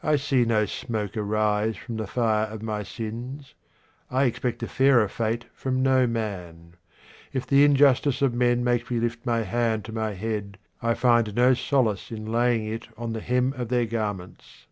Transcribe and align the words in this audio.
I 0.00 0.14
see 0.14 0.44
no 0.44 0.64
smoke 0.64 1.16
arise 1.16 1.76
from 1.76 1.96
the 1.96 2.06
fire 2.06 2.46
of 2.46 2.62
my 2.62 2.84
sins. 2.84 3.54
I 4.08 4.22
expect 4.26 4.62
a 4.62 4.68
fairer 4.68 5.08
fate 5.08 5.46
from 5.52 5.82
no 5.82 6.06
man. 6.06 6.74
If 7.32 7.48
the 7.48 7.64
injustice 7.64 8.22
of 8.22 8.32
men 8.32 8.62
makes 8.62 8.88
me 8.92 9.00
lift 9.00 9.26
my 9.26 9.40
hand 9.42 9.84
to 9.86 9.92
my 9.92 10.12
head, 10.14 10.56
I 10.80 10.94
find 10.94 11.34
no 11.34 11.54
solace 11.54 12.12
in 12.12 12.26
laying 12.30 12.64
it 12.64 12.86
on 12.96 13.12
the 13.12 13.20
hem 13.20 13.52
of 13.54 13.70
their 13.70 13.86
garments. 13.86 14.68